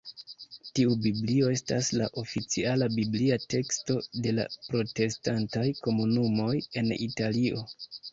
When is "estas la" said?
1.55-2.07